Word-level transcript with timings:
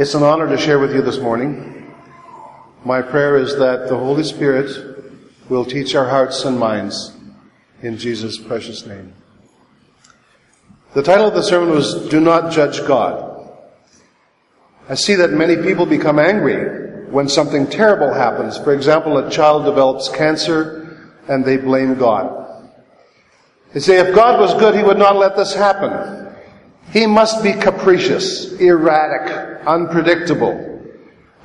It's 0.00 0.14
an 0.14 0.22
honor 0.22 0.48
to 0.48 0.56
share 0.56 0.78
with 0.78 0.94
you 0.94 1.02
this 1.02 1.18
morning. 1.18 1.94
My 2.86 3.02
prayer 3.02 3.36
is 3.36 3.58
that 3.58 3.90
the 3.90 3.98
Holy 3.98 4.24
Spirit 4.24 4.70
will 5.50 5.62
teach 5.62 5.94
our 5.94 6.08
hearts 6.08 6.42
and 6.46 6.58
minds 6.58 7.12
in 7.82 7.98
Jesus' 7.98 8.38
precious 8.38 8.86
name. 8.86 9.12
The 10.94 11.02
title 11.02 11.26
of 11.26 11.34
the 11.34 11.42
sermon 11.42 11.68
was 11.68 12.08
Do 12.08 12.18
Not 12.18 12.50
Judge 12.50 12.78
God. 12.86 13.46
I 14.88 14.94
see 14.94 15.16
that 15.16 15.32
many 15.32 15.56
people 15.56 15.84
become 15.84 16.18
angry 16.18 17.10
when 17.10 17.28
something 17.28 17.66
terrible 17.66 18.14
happens. 18.14 18.56
For 18.56 18.72
example, 18.72 19.18
a 19.18 19.30
child 19.30 19.66
develops 19.66 20.08
cancer 20.08 21.12
and 21.28 21.44
they 21.44 21.58
blame 21.58 21.96
God. 21.96 22.70
They 23.74 23.80
say, 23.80 23.98
if 23.98 24.14
God 24.14 24.40
was 24.40 24.54
good, 24.54 24.74
He 24.74 24.82
would 24.82 24.96
not 24.96 25.16
let 25.16 25.36
this 25.36 25.54
happen. 25.54 26.29
He 26.92 27.06
must 27.06 27.42
be 27.42 27.52
capricious, 27.52 28.52
erratic, 28.54 29.66
unpredictable. 29.66 30.66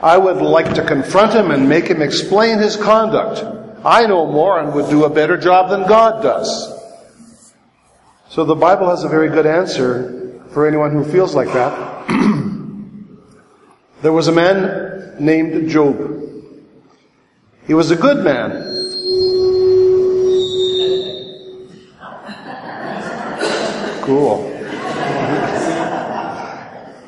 I 0.01 0.17
would 0.17 0.37
like 0.37 0.73
to 0.73 0.83
confront 0.83 1.33
him 1.33 1.51
and 1.51 1.69
make 1.69 1.87
him 1.87 2.01
explain 2.01 2.57
his 2.57 2.75
conduct. 2.75 3.43
I 3.85 4.07
know 4.07 4.25
more 4.25 4.59
and 4.59 4.73
would 4.73 4.89
do 4.89 5.05
a 5.05 5.09
better 5.09 5.37
job 5.37 5.69
than 5.69 5.87
God 5.87 6.23
does. 6.23 6.73
So 8.29 8.43
the 8.43 8.55
Bible 8.55 8.89
has 8.89 9.03
a 9.03 9.09
very 9.09 9.29
good 9.29 9.45
answer 9.45 10.41
for 10.51 10.67
anyone 10.67 10.91
who 10.91 11.03
feels 11.03 11.35
like 11.35 11.53
that. 11.53 12.07
there 14.01 14.11
was 14.11 14.27
a 14.27 14.31
man 14.31 15.15
named 15.19 15.69
Job. 15.69 16.21
He 17.67 17.73
was 17.73 17.91
a 17.91 17.95
good 17.95 18.23
man. 18.23 18.73
Cool. 24.01 24.54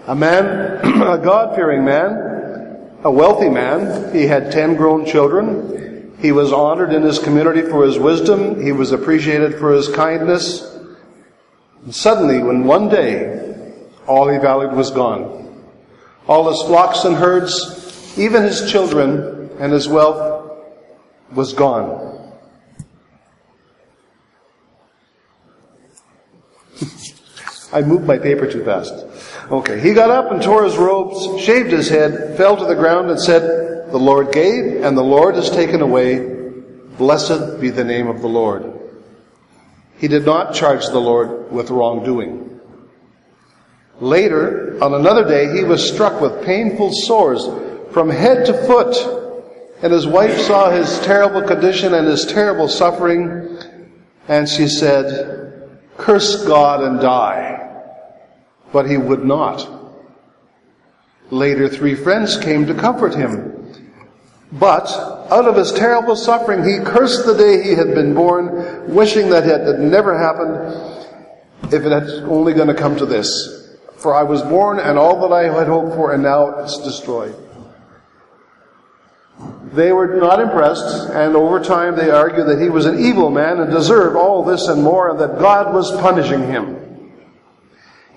A 0.07 0.15
man, 0.15 1.01
a 1.01 1.17
God-fearing 1.17 1.83
man, 1.83 2.97
a 3.03 3.11
wealthy 3.11 3.49
man. 3.49 4.15
He 4.15 4.25
had 4.25 4.51
ten 4.51 4.75
grown 4.75 5.05
children. 5.05 6.15
He 6.19 6.31
was 6.31 6.53
honored 6.53 6.93
in 6.93 7.03
his 7.03 7.19
community 7.19 7.61
for 7.61 7.85
his 7.85 7.99
wisdom. 7.99 8.63
He 8.63 8.71
was 8.71 8.93
appreciated 8.93 9.59
for 9.59 9.73
his 9.73 9.89
kindness. 9.89 10.77
And 11.83 11.93
suddenly, 11.93 12.41
when 12.41 12.63
one 12.63 12.87
day, 12.89 13.55
all 14.07 14.29
he 14.29 14.37
valued 14.37 14.71
was 14.71 14.91
gone. 14.91 15.65
All 16.27 16.49
his 16.49 16.61
flocks 16.63 17.03
and 17.03 17.15
herds, 17.15 18.17
even 18.17 18.43
his 18.43 18.71
children 18.71 19.49
and 19.59 19.73
his 19.73 19.87
wealth 19.89 20.57
was 21.33 21.53
gone. 21.53 22.33
I 27.73 27.81
moved 27.81 28.05
my 28.05 28.17
paper 28.17 28.49
too 28.49 28.63
fast. 28.63 28.93
Okay. 29.49 29.79
He 29.79 29.93
got 29.93 30.09
up 30.09 30.31
and 30.31 30.41
tore 30.41 30.65
his 30.65 30.75
robes, 30.75 31.41
shaved 31.41 31.71
his 31.71 31.87
head, 31.87 32.35
fell 32.35 32.57
to 32.57 32.65
the 32.65 32.75
ground 32.75 33.09
and 33.09 33.19
said, 33.19 33.91
The 33.91 33.97
Lord 33.97 34.33
gave 34.33 34.83
and 34.83 34.97
the 34.97 35.03
Lord 35.03 35.35
has 35.35 35.49
taken 35.49 35.81
away. 35.81 36.35
Blessed 36.97 37.61
be 37.61 37.69
the 37.69 37.83
name 37.83 38.07
of 38.07 38.21
the 38.21 38.27
Lord. 38.27 38.73
He 39.97 40.07
did 40.07 40.25
not 40.25 40.53
charge 40.53 40.87
the 40.87 40.99
Lord 40.99 41.51
with 41.51 41.69
wrongdoing. 41.69 42.59
Later, 43.99 44.77
on 44.83 44.93
another 44.93 45.27
day, 45.27 45.55
he 45.57 45.63
was 45.63 45.87
struck 45.87 46.21
with 46.21 46.45
painful 46.45 46.91
sores 46.91 47.47
from 47.93 48.09
head 48.09 48.45
to 48.45 48.53
foot. 48.65 48.95
And 49.81 49.93
his 49.93 50.07
wife 50.07 50.37
saw 50.39 50.69
his 50.69 50.99
terrible 50.99 51.41
condition 51.41 51.93
and 51.93 52.07
his 52.07 52.25
terrible 52.25 52.67
suffering. 52.67 53.59
And 54.27 54.49
she 54.49 54.67
said, 54.67 55.79
curse 55.97 56.45
God 56.45 56.83
and 56.83 56.99
die. 56.99 57.66
But 58.71 58.89
he 58.89 58.97
would 58.97 59.23
not. 59.23 59.67
Later, 61.29 61.67
three 61.67 61.95
friends 61.95 62.37
came 62.37 62.65
to 62.67 62.73
comfort 62.73 63.13
him. 63.15 63.53
But 64.51 64.87
out 65.29 65.45
of 65.45 65.55
his 65.55 65.73
terrible 65.73 66.15
suffering, 66.15 66.63
he 66.63 66.79
cursed 66.79 67.25
the 67.25 67.33
day 67.33 67.63
he 67.63 67.75
had 67.75 67.93
been 67.93 68.13
born, 68.13 68.93
wishing 68.93 69.29
that 69.29 69.45
it 69.45 69.67
had 69.67 69.79
never 69.79 70.17
happened 70.17 71.73
if 71.73 71.83
it 71.83 71.91
had 71.91 72.23
only 72.29 72.53
going 72.53 72.69
to 72.69 72.73
come 72.73 72.95
to 72.97 73.05
this. 73.05 73.75
For 73.97 74.15
I 74.15 74.23
was 74.23 74.41
born 74.43 74.79
and 74.79 74.97
all 74.97 75.27
that 75.27 75.33
I 75.33 75.51
had 75.51 75.67
hoped 75.67 75.95
for 75.95 76.13
and 76.13 76.23
now 76.23 76.59
it's 76.59 76.77
destroyed. 76.81 77.35
They 79.73 79.91
were 79.91 80.15
not 80.15 80.39
impressed, 80.39 81.09
and 81.09 81.35
over 81.35 81.59
time 81.59 81.95
they 81.95 82.09
argued 82.09 82.47
that 82.47 82.59
he 82.61 82.69
was 82.69 82.85
an 82.85 82.99
evil 82.99 83.29
man 83.29 83.59
and 83.59 83.69
deserved 83.69 84.15
all 84.15 84.43
this 84.43 84.67
and 84.67 84.81
more, 84.81 85.09
and 85.09 85.19
that 85.19 85.39
God 85.39 85.73
was 85.73 85.91
punishing 86.01 86.43
him. 86.43 86.86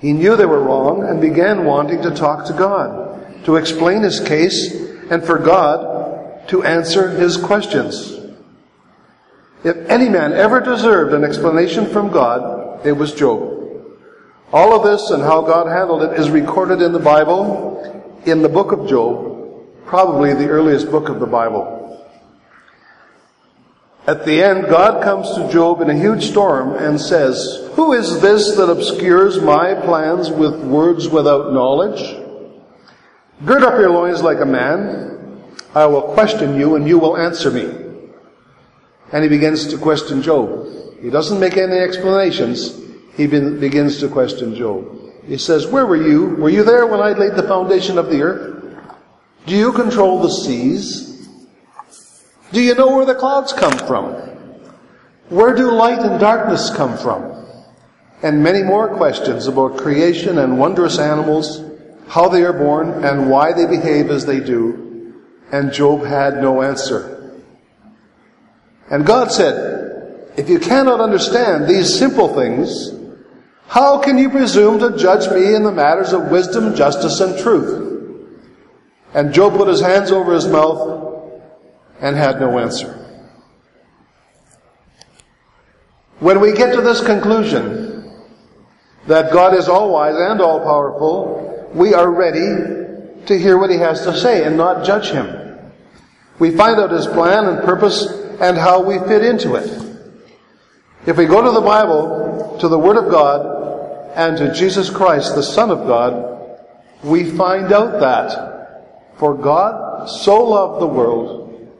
He 0.00 0.12
knew 0.12 0.34
they 0.34 0.46
were 0.46 0.62
wrong 0.62 1.04
and 1.04 1.20
began 1.20 1.64
wanting 1.64 2.02
to 2.02 2.10
talk 2.10 2.46
to 2.46 2.54
God, 2.54 3.44
to 3.44 3.56
explain 3.56 4.02
his 4.02 4.18
case, 4.18 4.74
and 5.10 5.22
for 5.22 5.38
God 5.38 6.48
to 6.48 6.64
answer 6.64 7.10
his 7.10 7.36
questions. 7.36 8.16
If 9.62 9.76
any 9.88 10.08
man 10.08 10.32
ever 10.32 10.60
deserved 10.60 11.12
an 11.12 11.22
explanation 11.22 11.86
from 11.86 12.10
God, 12.10 12.86
it 12.86 12.92
was 12.92 13.14
Job. 13.14 13.58
All 14.52 14.74
of 14.74 14.82
this 14.82 15.10
and 15.10 15.22
how 15.22 15.42
God 15.42 15.68
handled 15.68 16.02
it 16.02 16.18
is 16.18 16.30
recorded 16.30 16.80
in 16.80 16.92
the 16.92 16.98
Bible, 16.98 17.76
in 18.24 18.40
the 18.42 18.48
book 18.48 18.72
of 18.72 18.88
Job, 18.88 19.66
probably 19.84 20.32
the 20.32 20.48
earliest 20.48 20.90
book 20.90 21.08
of 21.08 21.20
the 21.20 21.26
Bible. 21.26 21.76
At 24.06 24.24
the 24.24 24.42
end, 24.42 24.68
God 24.68 25.04
comes 25.04 25.32
to 25.34 25.52
Job 25.52 25.82
in 25.82 25.90
a 25.90 25.94
huge 25.94 26.24
storm 26.30 26.72
and 26.72 26.98
says, 26.98 27.69
Who 27.80 27.94
is 27.94 28.20
this 28.20 28.56
that 28.56 28.68
obscures 28.68 29.40
my 29.40 29.72
plans 29.72 30.30
with 30.30 30.54
words 30.60 31.08
without 31.08 31.54
knowledge? 31.54 32.14
Gird 33.46 33.62
up 33.62 33.80
your 33.80 33.88
loins 33.88 34.22
like 34.22 34.40
a 34.40 34.44
man. 34.44 35.40
I 35.74 35.86
will 35.86 36.02
question 36.02 36.60
you 36.60 36.76
and 36.76 36.86
you 36.86 36.98
will 36.98 37.16
answer 37.16 37.50
me. 37.50 37.64
And 39.12 39.22
he 39.22 39.30
begins 39.30 39.66
to 39.68 39.78
question 39.78 40.20
Job. 40.20 40.68
He 41.00 41.08
doesn't 41.08 41.40
make 41.40 41.56
any 41.56 41.78
explanations. 41.78 42.78
He 43.16 43.26
begins 43.26 43.98
to 44.00 44.08
question 44.08 44.54
Job. 44.54 44.84
He 45.24 45.38
says, 45.38 45.66
Where 45.66 45.86
were 45.86 46.06
you? 46.06 46.36
Were 46.36 46.50
you 46.50 46.64
there 46.64 46.86
when 46.86 47.00
I 47.00 47.12
laid 47.12 47.34
the 47.34 47.48
foundation 47.48 47.96
of 47.96 48.10
the 48.10 48.20
earth? 48.20 48.76
Do 49.46 49.56
you 49.56 49.72
control 49.72 50.20
the 50.20 50.28
seas? 50.28 51.30
Do 52.52 52.60
you 52.60 52.74
know 52.74 52.94
where 52.94 53.06
the 53.06 53.14
clouds 53.14 53.54
come 53.54 53.78
from? 53.88 54.12
Where 55.30 55.54
do 55.56 55.70
light 55.70 56.00
and 56.00 56.20
darkness 56.20 56.68
come 56.68 56.98
from? 56.98 57.39
And 58.22 58.42
many 58.42 58.62
more 58.62 58.88
questions 58.88 59.46
about 59.46 59.78
creation 59.78 60.38
and 60.38 60.58
wondrous 60.58 60.98
animals, 60.98 61.62
how 62.08 62.28
they 62.28 62.42
are 62.42 62.52
born, 62.52 63.04
and 63.04 63.30
why 63.30 63.52
they 63.52 63.66
behave 63.66 64.10
as 64.10 64.26
they 64.26 64.40
do. 64.40 65.14
And 65.52 65.72
Job 65.72 66.04
had 66.04 66.40
no 66.40 66.62
answer. 66.62 67.40
And 68.90 69.06
God 69.06 69.32
said, 69.32 70.32
if 70.36 70.48
you 70.48 70.58
cannot 70.58 71.00
understand 71.00 71.66
these 71.66 71.98
simple 71.98 72.34
things, 72.34 72.92
how 73.66 73.98
can 73.98 74.18
you 74.18 74.28
presume 74.28 74.78
to 74.80 74.96
judge 74.96 75.30
me 75.32 75.54
in 75.54 75.62
the 75.62 75.72
matters 75.72 76.12
of 76.12 76.30
wisdom, 76.30 76.74
justice, 76.74 77.20
and 77.20 77.38
truth? 77.38 77.88
And 79.14 79.32
Job 79.32 79.56
put 79.56 79.68
his 79.68 79.80
hands 79.80 80.12
over 80.12 80.34
his 80.34 80.46
mouth 80.46 81.32
and 82.00 82.16
had 82.16 82.40
no 82.40 82.58
answer. 82.58 82.96
When 86.18 86.40
we 86.40 86.52
get 86.52 86.74
to 86.74 86.80
this 86.80 87.00
conclusion 87.04 87.89
that 89.06 89.32
God 89.32 89.54
is 89.54 89.68
all 89.68 89.92
wise 89.92 90.16
and 90.16 90.40
all 90.40 90.60
powerful, 90.60 91.70
we 91.74 91.94
are 91.94 92.10
ready 92.10 93.24
to 93.26 93.38
hear 93.38 93.58
what 93.58 93.70
he 93.70 93.76
has 93.76 94.02
to 94.02 94.16
say 94.16 94.44
and 94.44 94.56
not 94.56 94.84
judge 94.84 95.10
him. 95.10 95.28
We 96.38 96.50
find 96.56 96.80
out 96.80 96.90
his 96.90 97.06
plan 97.06 97.46
and 97.46 97.64
purpose 97.64 98.06
and 98.40 98.56
how 98.56 98.82
we 98.82 98.98
fit 99.00 99.24
into 99.24 99.54
it. 99.54 99.68
If 101.06 101.16
we 101.16 101.26
go 101.26 101.42
to 101.42 101.50
the 101.50 101.60
Bible, 101.60 102.56
to 102.60 102.68
the 102.68 102.78
Word 102.78 102.96
of 102.96 103.10
God, 103.10 103.58
and 104.14 104.36
to 104.38 104.52
Jesus 104.54 104.90
Christ, 104.90 105.34
the 105.34 105.42
Son 105.42 105.70
of 105.70 105.86
God, 105.86 106.58
we 107.02 107.30
find 107.30 107.72
out 107.72 108.00
that 108.00 109.16
for 109.18 109.34
God 109.34 110.08
so 110.08 110.42
loved 110.42 110.82
the 110.82 110.86
world 110.86 111.78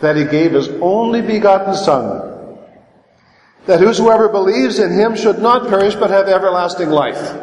that 0.00 0.16
he 0.16 0.24
gave 0.24 0.52
his 0.52 0.68
only 0.80 1.22
begotten 1.22 1.74
Son, 1.74 2.35
that 3.66 3.80
whosoever 3.80 4.28
believes 4.28 4.78
in 4.78 4.92
him 4.92 5.16
should 5.16 5.40
not 5.40 5.68
perish 5.68 5.94
but 5.94 6.10
have 6.10 6.28
everlasting 6.28 6.90
life. 6.90 7.42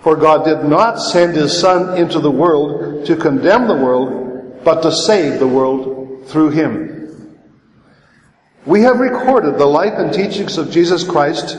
For 0.00 0.16
God 0.16 0.44
did 0.44 0.64
not 0.64 0.96
send 0.96 1.36
his 1.36 1.58
Son 1.58 1.96
into 1.96 2.18
the 2.18 2.30
world 2.30 3.06
to 3.06 3.16
condemn 3.16 3.68
the 3.68 3.76
world, 3.76 4.62
but 4.64 4.82
to 4.82 4.92
save 4.92 5.38
the 5.38 5.46
world 5.46 6.26
through 6.26 6.50
him. 6.50 6.92
We 8.64 8.82
have 8.82 9.00
recorded 9.00 9.58
the 9.58 9.66
life 9.66 9.94
and 9.96 10.12
teachings 10.12 10.58
of 10.58 10.70
Jesus 10.70 11.02
Christ 11.04 11.58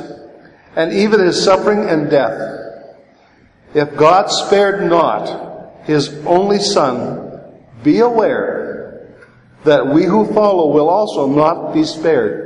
and 0.75 0.93
even 0.93 1.19
his 1.19 1.41
suffering 1.41 1.87
and 1.89 2.09
death. 2.09 2.59
If 3.73 3.95
God 3.97 4.27
spared 4.27 4.89
not 4.89 5.83
his 5.83 6.09
only 6.25 6.59
Son, 6.59 7.41
be 7.83 7.99
aware 7.99 9.15
that 9.65 9.87
we 9.87 10.05
who 10.05 10.33
follow 10.33 10.71
will 10.71 10.89
also 10.89 11.27
not 11.27 11.73
be 11.73 11.83
spared. 11.83 12.42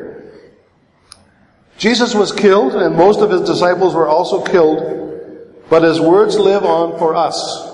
Jesus 1.78 2.16
was 2.16 2.32
killed, 2.32 2.74
and 2.76 2.96
most 2.96 3.20
of 3.22 3.30
his 3.30 3.42
disciples 3.42 3.94
were 3.94 4.08
also 4.08 4.44
killed, 4.44 5.62
but 5.70 5.84
his 5.84 6.02
words 6.02 6.38
live 6.38 6.64
on 6.64 6.98
for 6.98 7.16
us. 7.16 7.72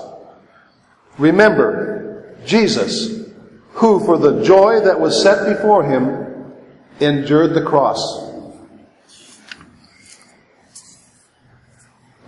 Remember 1.16 2.36
Jesus, 2.44 3.30
who 3.70 4.04
for 4.04 4.18
the 4.18 4.42
joy 4.42 4.80
that 4.80 5.00
was 5.00 5.22
set 5.22 5.48
before 5.56 5.84
him 5.84 6.52
endured 7.00 7.54
the 7.54 7.64
cross. 7.64 8.22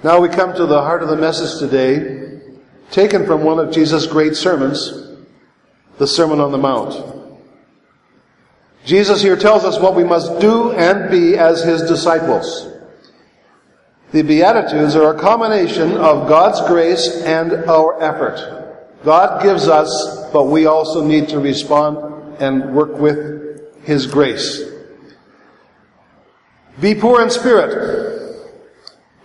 Now 0.03 0.21
we 0.21 0.29
come 0.29 0.55
to 0.55 0.67
the 0.67 0.81
heart 0.81 1.03
of 1.03 1.09
the 1.09 1.17
message 1.17 1.59
today, 1.59 2.41
taken 2.91 3.27
from 3.27 3.43
one 3.43 3.59
of 3.59 3.73
Jesus' 3.73 4.07
great 4.07 4.37
sermons, 4.37 5.17
the 5.99 6.07
Sermon 6.07 6.41
on 6.41 6.53
the 6.53 6.59
Mount. 6.59 7.16
Jesus 8.87 9.21
here 9.21 9.37
tells 9.37 9.65
us 9.65 9.81
what 9.81 9.97
we 9.97 10.05
must 10.05 10.39
do 10.39 10.71
and 10.71 11.11
be 11.11 11.37
as 11.37 11.65
his 11.65 11.83
disciples. 11.83 12.73
The 14.13 14.23
Beatitudes 14.23 14.95
are 14.95 15.13
a 15.13 15.19
combination 15.19 15.97
of 15.97 16.29
God's 16.29 16.61
grace 16.69 17.23
and 17.23 17.53
our 17.69 18.01
effort. 18.01 19.03
God 19.05 19.43
gives 19.43 19.67
us, 19.67 20.31
but 20.33 20.45
we 20.45 20.67
also 20.67 21.05
need 21.05 21.29
to 21.31 21.41
respond 21.41 22.41
and 22.41 22.75
work 22.75 22.97
with 22.99 23.83
his 23.83 24.07
grace. 24.07 24.63
Be 26.81 26.95
poor 26.95 27.23
in 27.23 27.31
spirit, 27.31 28.47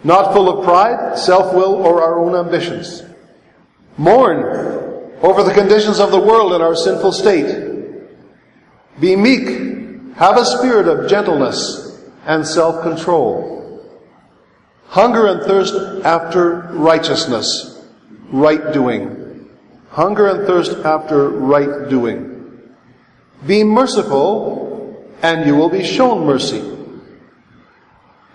not 0.03 0.33
full 0.33 0.49
of 0.49 0.65
pride, 0.65 1.19
self-will, 1.19 1.75
or 1.75 2.01
our 2.01 2.19
own 2.19 2.35
ambitions. 2.35 3.03
Mourn 3.95 4.39
over 5.21 5.43
the 5.43 5.53
conditions 5.53 5.99
of 5.99 6.09
the 6.09 6.19
world 6.19 6.53
and 6.53 6.63
our 6.63 6.75
sinful 6.75 7.11
state. 7.11 7.70
Be 9.01 9.15
meek. 9.15 10.15
Have 10.15 10.37
a 10.37 10.45
spirit 10.45 10.87
of 10.87 11.09
gentleness 11.09 11.99
and 12.25 12.45
self-control. 12.45 13.89
Hunger 14.85 15.25
and 15.27 15.41
thirst 15.41 15.73
after 16.05 16.69
righteousness, 16.73 17.83
right 18.31 18.71
doing. 18.71 19.49
Hunger 19.89 20.27
and 20.27 20.45
thirst 20.45 20.73
after 20.85 21.29
right 21.29 21.89
doing. 21.89 22.61
Be 23.47 23.63
merciful 23.63 25.03
and 25.23 25.47
you 25.47 25.55
will 25.55 25.69
be 25.69 25.83
shown 25.83 26.25
mercy. 26.25 26.61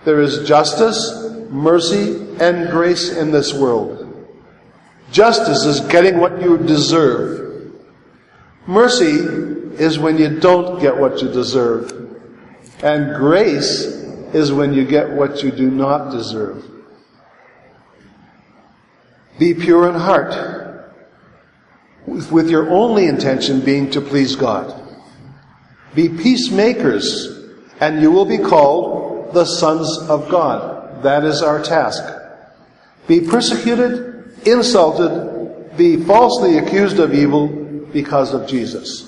There 0.05 0.21
is 0.21 0.49
justice, 0.49 1.31
mercy, 1.51 2.27
and 2.41 2.71
grace 2.71 3.17
in 3.17 3.31
this 3.31 3.55
world. 3.55 4.03
Justice 5.13 5.65
is 5.65 5.81
getting 5.81 6.19
what 6.19 6.43
you 6.43 6.59
deserve. 6.59 7.73
Mercy 8.67 9.56
is 9.81 9.99
when 9.99 10.19
you 10.19 10.41
don't 10.41 10.81
get 10.81 10.97
what 10.97 11.23
you 11.23 11.29
deserve. 11.29 11.93
And 12.83 13.17
grace 13.17 13.85
is 14.35 14.53
when 14.53 14.75
you 14.75 14.85
get 14.85 15.11
what 15.11 15.43
you 15.43 15.51
do 15.51 15.71
not 15.71 16.11
deserve. 16.11 16.65
Be 19.39 19.55
pure 19.55 19.89
in 19.89 19.95
heart, 19.95 20.95
with 22.07 22.49
your 22.49 22.71
only 22.71 23.07
intention 23.07 23.61
being 23.61 23.91
to 23.91 24.01
please 24.01 24.35
God. 24.35 24.83
Be 25.95 26.09
peacemakers, 26.09 27.51
and 27.81 28.01
you 28.01 28.11
will 28.11 28.25
be 28.25 28.39
called 28.39 29.35
the 29.35 29.45
sons 29.45 29.99
of 30.09 30.29
God. 30.29 31.03
That 31.03 31.25
is 31.25 31.43
our 31.43 31.63
task. 31.63 32.03
Be 33.07 33.21
persecuted, 33.21 34.47
insulted, 34.47 35.77
be 35.77 36.03
falsely 36.03 36.59
accused 36.59 36.99
of 36.99 37.15
evil 37.15 37.49
because 37.93 38.33
of 38.33 38.49
Jesus. 38.49 39.06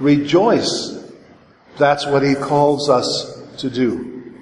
Rejoice. 0.00 1.12
That's 1.78 2.06
what 2.06 2.22
he 2.22 2.34
calls 2.34 2.88
us 2.88 3.42
to 3.58 3.70
do. 3.70 4.34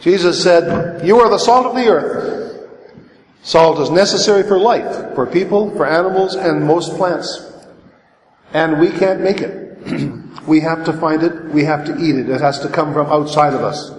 Jesus 0.00 0.42
said, 0.42 1.06
You 1.06 1.20
are 1.20 1.30
the 1.30 1.38
salt 1.38 1.66
of 1.66 1.74
the 1.76 1.86
earth. 1.88 2.68
Salt 3.42 3.78
is 3.80 3.90
necessary 3.90 4.42
for 4.42 4.58
life, 4.58 5.14
for 5.14 5.26
people, 5.26 5.70
for 5.76 5.86
animals, 5.86 6.34
and 6.34 6.64
most 6.66 6.96
plants. 6.96 7.52
And 8.52 8.80
we 8.80 8.90
can't 8.90 9.20
make 9.20 9.40
it. 9.40 9.78
we 10.46 10.60
have 10.60 10.84
to 10.84 10.92
find 10.92 11.22
it, 11.22 11.44
we 11.46 11.64
have 11.64 11.84
to 11.86 11.98
eat 11.98 12.16
it. 12.16 12.28
It 12.28 12.40
has 12.40 12.60
to 12.60 12.68
come 12.68 12.92
from 12.92 13.06
outside 13.06 13.54
of 13.54 13.62
us. 13.62 13.92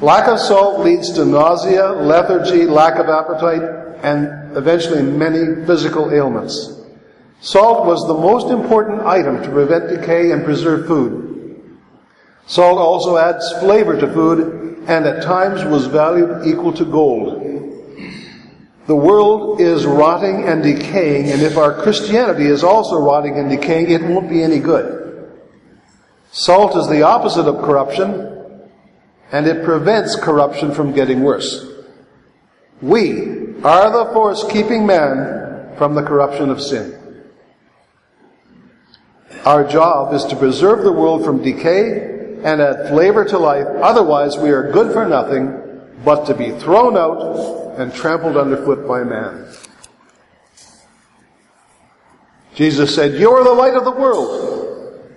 Lack 0.00 0.28
of 0.28 0.38
salt 0.38 0.80
leads 0.80 1.12
to 1.14 1.24
nausea, 1.24 1.92
lethargy, 1.92 2.66
lack 2.66 2.98
of 2.98 3.08
appetite, 3.08 3.62
and 4.02 4.56
eventually 4.56 5.02
many 5.02 5.64
physical 5.66 6.12
ailments. 6.12 6.76
Salt 7.40 7.86
was 7.86 8.06
the 8.06 8.14
most 8.14 8.50
important 8.50 9.02
item 9.02 9.42
to 9.42 9.50
prevent 9.50 9.88
decay 9.88 10.30
and 10.32 10.44
preserve 10.44 10.86
food. 10.86 11.70
Salt 12.46 12.78
also 12.78 13.16
adds 13.16 13.52
flavor 13.60 13.98
to 13.98 14.12
food 14.12 14.84
and 14.86 15.04
at 15.04 15.22
times 15.22 15.64
was 15.64 15.86
valued 15.86 16.46
equal 16.46 16.72
to 16.72 16.84
gold. 16.84 17.42
The 18.86 18.94
world 18.94 19.60
is 19.60 19.84
rotting 19.84 20.44
and 20.44 20.62
decaying, 20.62 21.30
and 21.30 21.42
if 21.42 21.56
our 21.56 21.74
Christianity 21.82 22.46
is 22.46 22.62
also 22.62 22.96
rotting 22.96 23.36
and 23.36 23.50
decaying, 23.50 23.90
it 23.90 24.02
won't 24.02 24.30
be 24.30 24.44
any 24.44 24.60
good. 24.60 24.96
Salt 26.30 26.76
is 26.76 26.88
the 26.88 27.02
opposite 27.02 27.48
of 27.48 27.64
corruption, 27.64 28.70
and 29.32 29.46
it 29.48 29.64
prevents 29.64 30.14
corruption 30.14 30.72
from 30.72 30.92
getting 30.92 31.24
worse. 31.24 31.66
We 32.80 33.56
are 33.64 33.90
the 33.90 34.12
force 34.12 34.44
keeping 34.48 34.86
man 34.86 35.74
from 35.76 35.96
the 35.96 36.02
corruption 36.02 36.50
of 36.50 36.62
sin. 36.62 37.05
Our 39.46 39.62
job 39.62 40.12
is 40.12 40.24
to 40.24 40.34
preserve 40.34 40.82
the 40.82 40.90
world 40.90 41.24
from 41.24 41.40
decay 41.40 42.40
and 42.42 42.60
add 42.60 42.88
flavor 42.88 43.24
to 43.26 43.38
life. 43.38 43.68
Otherwise, 43.80 44.36
we 44.36 44.50
are 44.50 44.72
good 44.72 44.92
for 44.92 45.08
nothing 45.08 45.62
but 46.04 46.26
to 46.26 46.34
be 46.34 46.50
thrown 46.50 46.96
out 46.96 47.78
and 47.78 47.94
trampled 47.94 48.36
underfoot 48.36 48.88
by 48.88 49.04
man. 49.04 49.46
Jesus 52.56 52.92
said, 52.92 53.20
You 53.20 53.30
are 53.30 53.44
the 53.44 53.54
light 53.54 53.74
of 53.74 53.84
the 53.84 53.92
world. 53.92 55.14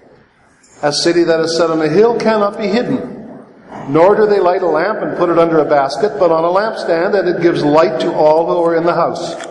A 0.84 0.94
city 0.94 1.24
that 1.24 1.40
is 1.40 1.58
set 1.58 1.72
on 1.72 1.82
a 1.82 1.90
hill 1.90 2.20
cannot 2.20 2.56
be 2.56 2.68
hidden. 2.68 3.48
Nor 3.88 4.16
do 4.16 4.28
they 4.28 4.40
light 4.40 4.62
a 4.62 4.68
lamp 4.68 5.00
and 5.02 5.18
put 5.18 5.30
it 5.30 5.40
under 5.40 5.58
a 5.58 5.66
basket, 5.66 6.20
but 6.20 6.32
on 6.32 6.44
a 6.44 6.48
lampstand, 6.48 7.18
and 7.20 7.28
it 7.28 7.42
gives 7.42 7.64
light 7.64 8.00
to 8.02 8.14
all 8.14 8.46
who 8.46 8.64
are 8.64 8.76
in 8.76 8.84
the 8.84 8.94
house. 8.94 9.44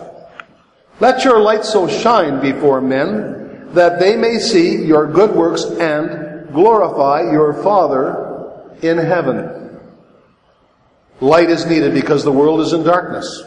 Let 1.01 1.25
your 1.25 1.41
light 1.41 1.65
so 1.65 1.85
shine 1.85 2.39
before 2.39 2.79
men 2.79 3.38
that 3.73 3.99
they 3.99 4.15
may 4.15 4.39
see 4.39 4.83
your 4.83 5.07
good 5.07 5.35
works 5.35 5.63
and 5.63 6.51
glorify 6.51 7.31
your 7.31 7.53
Father 7.63 8.65
in 8.81 8.97
heaven. 8.97 9.79
Light 11.21 11.49
is 11.49 11.65
needed 11.65 11.93
because 11.93 12.23
the 12.23 12.31
world 12.31 12.61
is 12.61 12.73
in 12.73 12.83
darkness. 12.83 13.43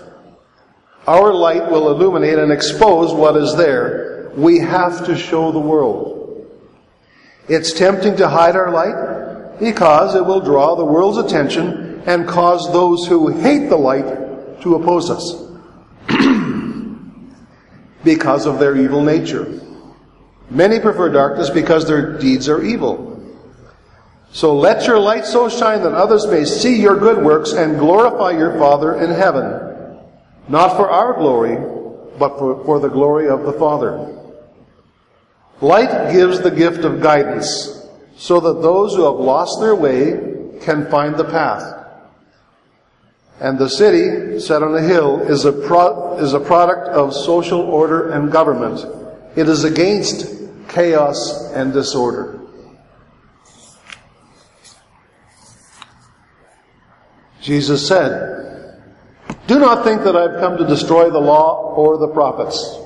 Our 1.06 1.32
light 1.34 1.70
will 1.70 1.90
illuminate 1.90 2.38
and 2.38 2.52
expose 2.52 3.12
what 3.12 3.36
is 3.36 3.56
there. 3.56 4.30
We 4.36 4.58
have 4.60 5.06
to 5.06 5.16
show 5.16 5.50
the 5.50 5.58
world. 5.58 6.46
It's 7.48 7.72
tempting 7.72 8.16
to 8.16 8.28
hide 8.28 8.54
our 8.54 8.70
light 8.70 9.58
because 9.58 10.14
it 10.14 10.24
will 10.24 10.40
draw 10.40 10.76
the 10.76 10.84
world's 10.84 11.18
attention 11.18 12.02
and 12.06 12.28
cause 12.28 12.72
those 12.72 13.06
who 13.06 13.28
hate 13.28 13.68
the 13.68 13.76
light 13.76 14.60
to 14.62 14.76
oppose 14.76 15.10
us 15.10 15.42
because 18.04 18.46
of 18.46 18.58
their 18.58 18.76
evil 18.76 19.02
nature. 19.02 19.60
Many 20.52 20.80
prefer 20.80 21.08
darkness 21.08 21.48
because 21.48 21.86
their 21.86 22.18
deeds 22.18 22.46
are 22.46 22.62
evil. 22.62 23.08
So 24.32 24.54
let 24.54 24.86
your 24.86 24.98
light 24.98 25.24
so 25.24 25.48
shine 25.48 25.82
that 25.82 25.94
others 25.94 26.26
may 26.26 26.44
see 26.44 26.80
your 26.80 26.98
good 26.98 27.24
works 27.24 27.52
and 27.52 27.78
glorify 27.78 28.32
your 28.32 28.58
Father 28.58 29.00
in 29.00 29.10
heaven. 29.10 29.98
Not 30.48 30.76
for 30.76 30.90
our 30.90 31.14
glory, 31.14 31.56
but 32.18 32.38
for, 32.38 32.62
for 32.64 32.80
the 32.80 32.88
glory 32.88 33.28
of 33.28 33.44
the 33.44 33.52
Father. 33.54 34.14
Light 35.62 36.12
gives 36.12 36.40
the 36.40 36.50
gift 36.50 36.84
of 36.84 37.00
guidance, 37.00 37.88
so 38.16 38.38
that 38.40 38.60
those 38.60 38.94
who 38.94 39.04
have 39.04 39.20
lost 39.20 39.58
their 39.60 39.74
way 39.74 40.58
can 40.60 40.90
find 40.90 41.16
the 41.16 41.24
path. 41.24 41.78
And 43.40 43.58
the 43.58 43.70
city, 43.70 44.38
set 44.38 44.62
on 44.62 44.74
a 44.74 44.82
hill, 44.82 45.22
is 45.22 45.46
a, 45.46 45.52
pro- 45.52 46.18
is 46.18 46.34
a 46.34 46.40
product 46.40 46.88
of 46.88 47.14
social 47.14 47.60
order 47.60 48.10
and 48.10 48.30
government. 48.30 48.84
It 49.34 49.48
is 49.48 49.64
against 49.64 50.41
chaos 50.72 51.52
and 51.52 51.72
disorder. 51.72 52.40
Jesus 57.40 57.86
said, 57.86 58.80
Do 59.48 59.58
not 59.58 59.84
think 59.84 60.04
that 60.04 60.16
I've 60.16 60.40
come 60.40 60.56
to 60.58 60.66
destroy 60.66 61.10
the 61.10 61.18
law 61.18 61.74
or 61.74 61.98
the 61.98 62.08
prophets. 62.08 62.78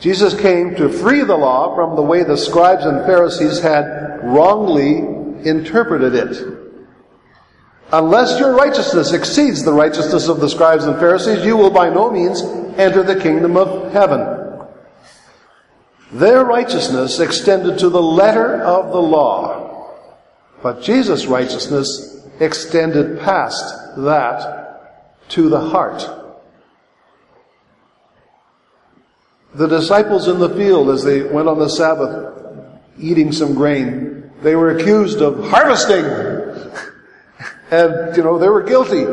Jesus 0.00 0.38
came 0.38 0.74
to 0.76 0.88
free 0.88 1.22
the 1.22 1.36
law 1.36 1.74
from 1.74 1.96
the 1.96 2.02
way 2.02 2.22
the 2.22 2.36
scribes 2.36 2.84
and 2.84 3.06
Pharisees 3.06 3.60
had 3.60 4.20
wrongly 4.22 4.98
interpreted 5.48 6.14
it. 6.14 6.58
Unless 7.92 8.38
your 8.40 8.54
righteousness 8.54 9.12
exceeds 9.12 9.62
the 9.62 9.72
righteousness 9.72 10.28
of 10.28 10.40
the 10.40 10.48
scribes 10.48 10.84
and 10.84 10.98
Pharisees, 10.98 11.44
you 11.44 11.56
will 11.56 11.70
by 11.70 11.88
no 11.88 12.10
means 12.10 12.42
enter 12.78 13.02
the 13.02 13.20
kingdom 13.20 13.56
of 13.56 13.92
heaven. 13.92 14.41
Their 16.12 16.44
righteousness 16.44 17.20
extended 17.20 17.78
to 17.78 17.88
the 17.88 18.02
letter 18.02 18.62
of 18.62 18.92
the 18.92 19.00
law, 19.00 19.90
but 20.62 20.82
Jesus' 20.82 21.26
righteousness 21.26 22.26
extended 22.38 23.20
past 23.20 23.96
that 23.96 25.28
to 25.30 25.48
the 25.48 25.60
heart. 25.60 26.06
The 29.54 29.66
disciples 29.66 30.28
in 30.28 30.38
the 30.38 30.50
field, 30.50 30.90
as 30.90 31.02
they 31.02 31.22
went 31.22 31.48
on 31.48 31.58
the 31.58 31.68
Sabbath 31.68 32.38
eating 32.98 33.32
some 33.32 33.54
grain, 33.54 34.30
they 34.42 34.54
were 34.54 34.76
accused 34.76 35.20
of 35.22 35.44
harvesting. 35.48 36.04
and, 37.70 38.16
you 38.16 38.22
know, 38.22 38.38
they 38.38 38.48
were 38.48 38.62
guilty. 38.62 39.04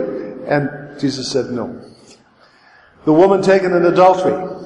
And 0.47 0.99
Jesus 0.99 1.31
said, 1.31 1.51
no. 1.51 1.81
The 3.05 3.13
woman 3.13 3.41
taken 3.41 3.73
in 3.73 3.85
adultery. 3.85 4.58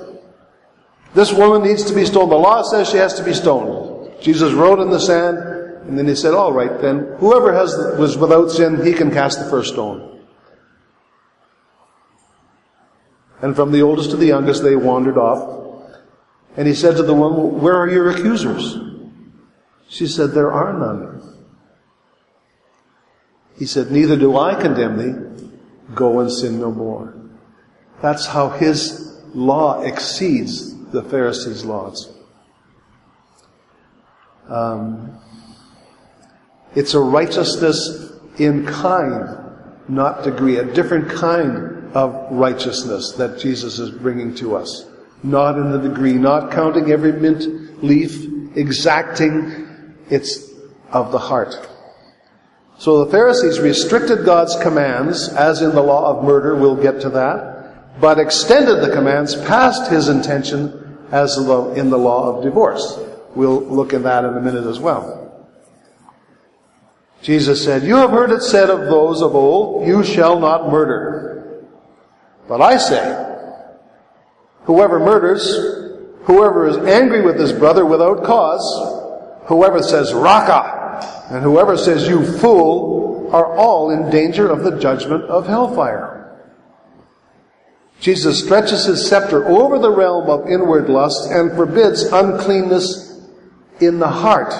This 1.13 1.31
woman 1.31 1.63
needs 1.67 1.83
to 1.85 1.93
be 1.93 2.05
stoned. 2.05 2.31
The 2.31 2.35
law 2.35 2.63
says 2.63 2.89
she 2.89 2.97
has 2.97 3.13
to 3.15 3.23
be 3.23 3.33
stoned. 3.33 4.21
Jesus 4.21 4.53
wrote 4.53 4.79
in 4.79 4.89
the 4.89 4.99
sand, 4.99 5.37
and 5.87 5.97
then 5.97 6.07
he 6.07 6.15
said, 6.15 6.33
all 6.33 6.53
right, 6.53 6.81
then 6.81 7.15
whoever 7.19 7.53
has, 7.53 7.75
was 7.99 8.17
without 8.17 8.49
sin, 8.49 8.83
he 8.83 8.93
can 8.93 9.11
cast 9.11 9.39
the 9.39 9.49
first 9.49 9.73
stone. 9.73 10.21
And 13.41 13.55
from 13.55 13.71
the 13.71 13.81
oldest 13.81 14.11
to 14.11 14.15
the 14.15 14.27
youngest, 14.27 14.63
they 14.63 14.75
wandered 14.75 15.17
off. 15.17 15.81
And 16.55 16.67
he 16.67 16.73
said 16.73 16.95
to 16.95 17.03
the 17.03 17.13
woman, 17.13 17.61
where 17.61 17.75
are 17.75 17.89
your 17.89 18.09
accusers? 18.09 18.77
She 19.89 20.07
said, 20.07 20.31
there 20.31 20.51
are 20.51 20.71
none. 20.71 21.21
He 23.59 23.65
said, 23.65 23.91
neither 23.91 24.15
do 24.15 24.37
I 24.37 24.55
condemn 24.59 24.97
thee. 24.97 25.47
Go 25.93 26.21
and 26.21 26.31
sin 26.31 26.59
no 26.59 26.71
more. 26.71 27.13
That's 28.01 28.25
how 28.25 28.49
his 28.49 29.21
law 29.33 29.81
exceeds 29.81 30.72
the 30.93 31.03
Pharisees' 31.03 31.65
laws. 31.65 32.13
Um, 34.47 35.19
it's 36.75 36.93
a 36.93 36.99
righteousness 36.99 38.11
in 38.37 38.65
kind, 38.65 39.27
not 39.89 40.23
degree, 40.23 40.57
a 40.57 40.65
different 40.65 41.09
kind 41.09 41.91
of 41.93 42.31
righteousness 42.31 43.13
that 43.13 43.39
Jesus 43.39 43.79
is 43.79 43.89
bringing 43.89 44.33
to 44.35 44.55
us. 44.55 44.85
Not 45.23 45.57
in 45.57 45.71
the 45.71 45.79
degree, 45.79 46.13
not 46.13 46.51
counting 46.51 46.91
every 46.91 47.13
mint 47.13 47.83
leaf, 47.83 48.27
exacting. 48.55 49.95
It's 50.09 50.51
of 50.91 51.11
the 51.11 51.19
heart. 51.19 51.55
So 52.77 53.05
the 53.05 53.11
Pharisees 53.11 53.59
restricted 53.59 54.25
God's 54.25 54.55
commands, 54.57 55.29
as 55.29 55.61
in 55.61 55.71
the 55.73 55.81
law 55.81 56.15
of 56.15 56.23
murder, 56.23 56.55
we'll 56.55 56.75
get 56.75 57.01
to 57.01 57.09
that, 57.11 58.01
but 58.01 58.19
extended 58.19 58.81
the 58.81 58.93
commands 58.93 59.35
past 59.35 59.89
his 59.89 60.09
intention 60.09 60.82
as 61.13 61.37
in 61.37 61.91
the 61.91 61.97
law 61.97 62.35
of 62.35 62.43
divorce. 62.43 62.99
We'll 63.35 63.61
look 63.61 63.93
at 63.93 64.01
that 64.01 64.25
in 64.25 64.35
a 64.35 64.41
minute 64.41 64.65
as 64.65 64.79
well. 64.79 65.19
Jesus 67.21 67.63
said, 67.63 67.83
You 67.83 67.97
have 67.97 68.09
heard 68.09 68.31
it 68.31 68.41
said 68.41 68.71
of 68.71 68.81
those 68.81 69.21
of 69.21 69.35
old, 69.35 69.87
You 69.87 70.03
shall 70.03 70.39
not 70.39 70.71
murder. 70.71 71.65
But 72.47 72.61
I 72.61 72.77
say, 72.77 73.29
Whoever 74.63 74.99
murders, 74.99 75.45
whoever 76.23 76.67
is 76.67 76.77
angry 76.77 77.21
with 77.21 77.39
his 77.39 77.53
brother 77.53 77.85
without 77.85 78.23
cause, 78.23 79.45
whoever 79.45 79.83
says 79.83 80.13
Raca, 80.13 81.27
and 81.29 81.43
whoever 81.43 81.77
says 81.77 82.07
You 82.07 82.25
fool, 82.39 83.29
are 83.31 83.55
all 83.55 83.91
in 83.91 84.09
danger 84.09 84.49
of 84.49 84.63
the 84.63 84.79
judgment 84.79 85.25
of 85.25 85.45
hellfire. 85.45 86.12
Jesus 88.03 88.43
stretches 88.43 88.83
his 88.83 89.07
scepter 89.07 89.47
over 89.47 89.79
the 89.79 89.89
realm 89.89 90.29
of 90.29 90.49
inward 90.49 90.89
lust 90.89 91.31
and 91.31 91.55
forbids 91.55 92.03
uncleanness 92.03 93.29
in 93.79 93.97
the 93.97 94.09
heart. 94.09 94.53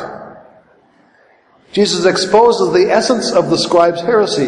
Jesus 1.74 2.06
exposes 2.06 2.72
the 2.72 2.90
essence 2.90 3.34
of 3.34 3.50
the 3.50 3.58
scribes' 3.58 4.00
heresy. 4.00 4.48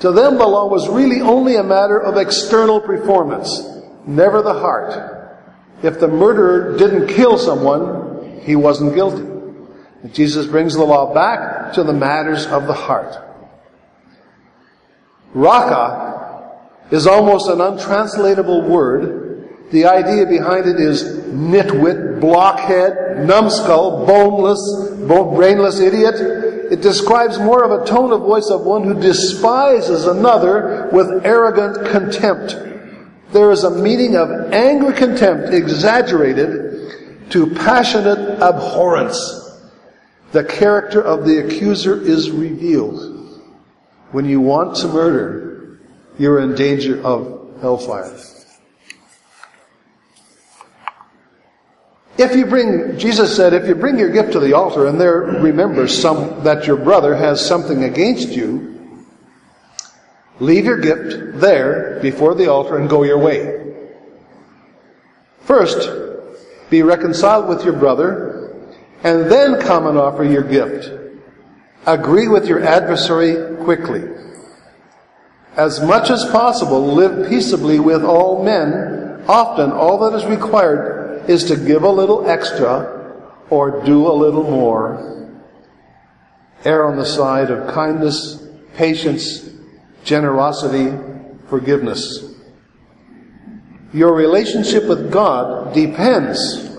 To 0.00 0.10
them, 0.10 0.36
the 0.36 0.48
law 0.48 0.66
was 0.66 0.88
really 0.88 1.20
only 1.20 1.54
a 1.54 1.62
matter 1.62 1.96
of 1.96 2.16
external 2.16 2.80
performance, 2.80 3.62
never 4.04 4.42
the 4.42 4.54
heart. 4.54 5.36
If 5.84 6.00
the 6.00 6.08
murderer 6.08 6.76
didn't 6.76 7.14
kill 7.14 7.38
someone, 7.38 8.40
he 8.42 8.56
wasn't 8.56 8.96
guilty. 8.96 9.22
And 10.02 10.12
Jesus 10.12 10.48
brings 10.48 10.74
the 10.74 10.82
law 10.82 11.14
back 11.14 11.74
to 11.74 11.84
the 11.84 11.92
matters 11.92 12.46
of 12.46 12.66
the 12.66 12.74
heart. 12.74 13.16
Raca 15.34 16.03
is 16.94 17.08
almost 17.08 17.48
an 17.48 17.60
untranslatable 17.60 18.62
word. 18.62 19.70
The 19.72 19.86
idea 19.86 20.26
behind 20.26 20.66
it 20.66 20.78
is 20.78 21.02
nitwit, 21.26 22.20
blockhead, 22.20 23.26
numbskull, 23.26 24.06
boneless, 24.06 24.60
brainless 25.34 25.80
idiot. 25.80 26.14
It 26.70 26.82
describes 26.82 27.40
more 27.40 27.64
of 27.64 27.82
a 27.82 27.84
tone 27.84 28.12
of 28.12 28.20
voice 28.20 28.48
of 28.48 28.60
one 28.60 28.84
who 28.84 28.94
despises 28.94 30.06
another 30.06 30.88
with 30.92 31.26
arrogant 31.26 31.90
contempt. 31.90 32.56
There 33.32 33.50
is 33.50 33.64
a 33.64 33.70
meaning 33.70 34.14
of 34.14 34.52
angry 34.52 34.94
contempt 34.94 35.52
exaggerated 35.52 37.30
to 37.30 37.52
passionate 37.56 38.40
abhorrence. 38.40 39.58
The 40.30 40.44
character 40.44 41.02
of 41.02 41.26
the 41.26 41.44
accuser 41.44 42.00
is 42.00 42.30
revealed. 42.30 43.42
When 44.12 44.26
you 44.26 44.40
want 44.40 44.76
to 44.76 44.88
murder, 44.88 45.53
you're 46.18 46.40
in 46.40 46.54
danger 46.54 47.04
of 47.04 47.60
hellfire. 47.60 48.16
If 52.16 52.36
you 52.36 52.46
bring, 52.46 52.96
Jesus 52.96 53.34
said, 53.34 53.54
if 53.54 53.66
you 53.66 53.74
bring 53.74 53.98
your 53.98 54.10
gift 54.10 54.32
to 54.32 54.40
the 54.40 54.52
altar 54.52 54.86
and 54.86 55.00
there 55.00 55.20
remember 55.20 55.88
some, 55.88 56.44
that 56.44 56.66
your 56.66 56.76
brother 56.76 57.16
has 57.16 57.44
something 57.44 57.82
against 57.82 58.28
you, 58.28 59.04
leave 60.38 60.64
your 60.64 60.78
gift 60.78 61.40
there 61.40 61.98
before 62.00 62.36
the 62.36 62.48
altar 62.48 62.78
and 62.78 62.88
go 62.88 63.02
your 63.02 63.18
way. 63.18 63.74
First, 65.40 65.90
be 66.70 66.82
reconciled 66.82 67.48
with 67.48 67.64
your 67.64 67.74
brother 67.74 68.54
and 69.02 69.30
then 69.30 69.60
come 69.60 69.86
and 69.86 69.98
offer 69.98 70.24
your 70.24 70.44
gift. 70.44 70.92
Agree 71.86 72.28
with 72.28 72.46
your 72.46 72.62
adversary 72.62 73.56
quickly 73.64 74.04
as 75.56 75.80
much 75.80 76.10
as 76.10 76.24
possible, 76.26 76.94
live 76.94 77.28
peaceably 77.28 77.78
with 77.78 78.04
all 78.04 78.44
men. 78.44 79.22
Often, 79.28 79.72
all 79.72 79.98
that 79.98 80.16
is 80.16 80.24
required 80.26 81.28
is 81.30 81.44
to 81.44 81.56
give 81.56 81.82
a 81.82 81.88
little 81.88 82.28
extra 82.28 83.22
or 83.50 83.84
do 83.84 84.06
a 84.06 84.12
little 84.12 84.42
more. 84.42 85.30
Err 86.64 86.86
on 86.86 86.96
the 86.96 87.04
side 87.04 87.50
of 87.50 87.72
kindness, 87.72 88.42
patience, 88.74 89.50
generosity, 90.02 90.96
forgiveness. 91.48 92.34
Your 93.92 94.14
relationship 94.14 94.88
with 94.88 95.12
God 95.12 95.72
depends 95.72 96.78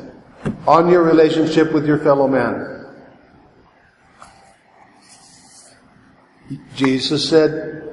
on 0.67 0.89
your 0.89 1.03
relationship 1.03 1.72
with 1.72 1.88
your 1.88 2.00
fellow 2.00 2.27
man. 2.27 2.72
Jesus 6.75 7.29
said, 7.29 7.85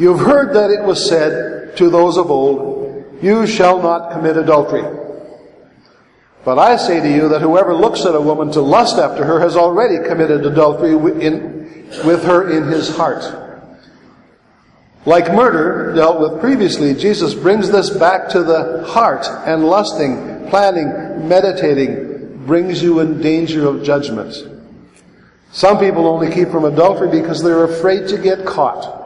You've 0.00 0.20
heard 0.20 0.54
that 0.54 0.70
it 0.70 0.82
was 0.82 1.06
said 1.06 1.76
to 1.76 1.90
those 1.90 2.16
of 2.16 2.30
old, 2.30 3.18
You 3.20 3.46
shall 3.46 3.82
not 3.82 4.12
commit 4.12 4.38
adultery. 4.38 4.82
But 6.42 6.58
I 6.58 6.78
say 6.78 7.00
to 7.00 7.08
you 7.14 7.28
that 7.28 7.42
whoever 7.42 7.74
looks 7.74 8.06
at 8.06 8.14
a 8.14 8.20
woman 8.20 8.50
to 8.52 8.62
lust 8.62 8.96
after 8.96 9.26
her 9.26 9.40
has 9.40 9.58
already 9.58 10.02
committed 10.08 10.46
adultery 10.46 10.96
with 10.96 12.24
her 12.24 12.50
in 12.50 12.68
his 12.68 12.96
heart. 12.96 13.26
Like 15.04 15.34
murder 15.34 15.92
dealt 15.94 16.18
with 16.18 16.40
previously, 16.40 16.94
Jesus 16.94 17.34
brings 17.34 17.70
this 17.70 17.90
back 17.90 18.30
to 18.30 18.42
the 18.42 18.86
heart 18.86 19.26
and 19.46 19.66
lusting, 19.66 20.48
planning, 20.48 21.28
meditating 21.28 22.46
brings 22.46 22.82
you 22.82 23.00
in 23.00 23.20
danger 23.20 23.68
of 23.68 23.82
judgment. 23.82 24.34
Some 25.52 25.78
people 25.78 26.06
only 26.06 26.32
keep 26.32 26.48
from 26.48 26.64
adultery 26.64 27.20
because 27.20 27.42
they're 27.42 27.64
afraid 27.64 28.08
to 28.08 28.16
get 28.16 28.46
caught 28.46 28.99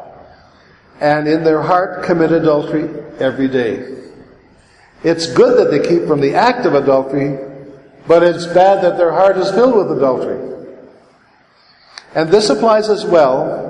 and 1.00 1.26
in 1.28 1.44
their 1.44 1.62
heart 1.62 2.04
commit 2.04 2.32
adultery 2.32 2.88
every 3.18 3.48
day. 3.48 3.94
It's 5.02 5.32
good 5.32 5.58
that 5.58 5.70
they 5.70 5.86
keep 5.86 6.06
from 6.06 6.20
the 6.20 6.34
act 6.34 6.66
of 6.66 6.74
adultery, 6.74 7.38
but 8.06 8.22
it's 8.22 8.46
bad 8.46 8.82
that 8.82 8.96
their 8.96 9.12
heart 9.12 9.36
is 9.36 9.50
filled 9.50 9.76
with 9.76 9.96
adultery. 9.96 10.54
And 12.14 12.30
this 12.30 12.48
applies 12.48 12.88
as 12.88 13.04
well 13.04 13.60